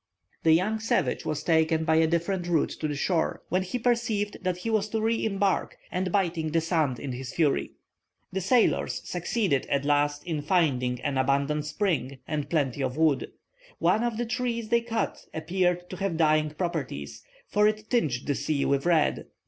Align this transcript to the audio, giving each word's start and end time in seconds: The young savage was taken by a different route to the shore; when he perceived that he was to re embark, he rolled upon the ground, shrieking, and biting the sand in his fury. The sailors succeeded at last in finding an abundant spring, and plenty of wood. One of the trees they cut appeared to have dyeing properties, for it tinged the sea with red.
The 0.41 0.53
young 0.53 0.79
savage 0.79 1.27
was 1.27 1.43
taken 1.43 1.83
by 1.83 1.97
a 1.97 2.07
different 2.07 2.47
route 2.47 2.71
to 2.79 2.87
the 2.87 2.95
shore; 2.95 3.43
when 3.49 3.61
he 3.61 3.77
perceived 3.77 4.37
that 4.43 4.57
he 4.57 4.69
was 4.71 4.89
to 4.89 4.99
re 4.99 5.23
embark, 5.23 5.77
he 5.91 5.95
rolled 5.95 6.07
upon 6.07 6.09
the 6.09 6.09
ground, 6.09 6.23
shrieking, 6.23 6.23
and 6.23 6.33
biting 6.33 6.51
the 6.53 6.59
sand 6.61 6.99
in 6.99 7.11
his 7.11 7.33
fury. 7.35 7.71
The 8.33 8.41
sailors 8.41 9.07
succeeded 9.07 9.67
at 9.67 9.85
last 9.85 10.23
in 10.23 10.41
finding 10.41 10.99
an 11.01 11.19
abundant 11.19 11.65
spring, 11.67 12.17
and 12.27 12.49
plenty 12.49 12.81
of 12.81 12.97
wood. 12.97 13.31
One 13.77 14.03
of 14.03 14.17
the 14.17 14.25
trees 14.25 14.69
they 14.69 14.81
cut 14.81 15.23
appeared 15.35 15.87
to 15.91 15.97
have 15.97 16.17
dyeing 16.17 16.49
properties, 16.55 17.23
for 17.47 17.67
it 17.67 17.87
tinged 17.91 18.25
the 18.25 18.33
sea 18.33 18.65
with 18.65 18.87
red. 18.87 19.27